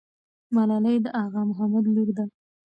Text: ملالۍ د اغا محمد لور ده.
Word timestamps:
ملالۍ 0.55 0.97
د 1.03 1.07
اغا 1.23 1.41
محمد 1.49 1.85
لور 1.95 2.09
ده. 2.17 2.25